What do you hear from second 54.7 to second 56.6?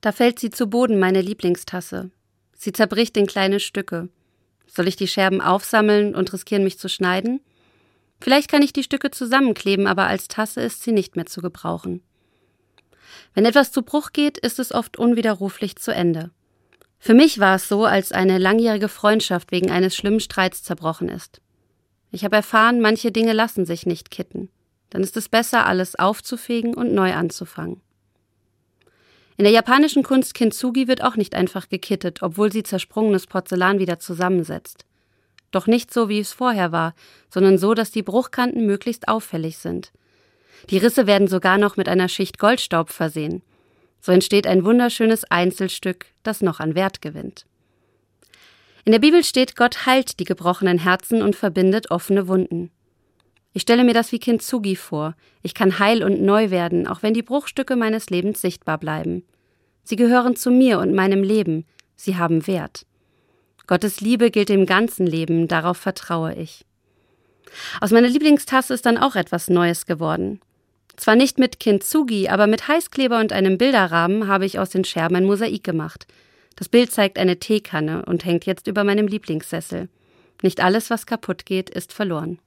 vor. Ich kann heil und neu